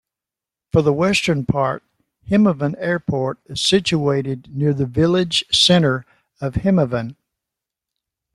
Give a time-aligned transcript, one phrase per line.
[0.71, 1.83] For the western part,
[2.27, 6.05] Hemavan Airport is situated near the village centre
[6.39, 7.15] of Hemavan.